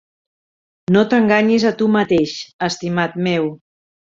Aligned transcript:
No 0.95 1.03
t"enganyis 1.11 1.67
a 1.71 1.73
tu 1.81 1.91
mateix, 1.99 2.35
estimat 2.71 3.21
meu. 3.29 3.51